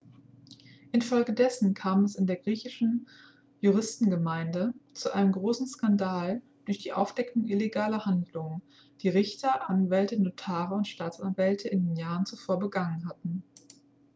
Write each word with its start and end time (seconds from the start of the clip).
infolgedessen 0.91 1.75
kam 1.75 2.05
es 2.05 2.15
in 2.15 2.25
der 2.25 2.37
griechischen 2.37 3.07
juristengemeinde 3.59 4.73
zu 4.95 5.13
einem 5.13 5.31
großen 5.31 5.67
skandal 5.67 6.41
durch 6.65 6.79
die 6.79 6.91
aufdeckung 6.91 7.45
illegaler 7.45 8.03
handlungen 8.07 8.63
die 9.01 9.09
richter 9.09 9.69
anwälte 9.69 10.19
notare 10.19 10.73
und 10.73 10.87
staatsanwälte 10.87 11.67
in 11.67 11.85
den 11.85 11.95
jahren 11.97 12.25
zuvor 12.25 12.57
begangen 12.57 13.07
hatten 13.07 13.43